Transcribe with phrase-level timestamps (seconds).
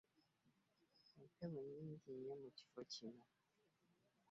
[1.23, 3.23] Empewo nyingi nyo mu kifo kino.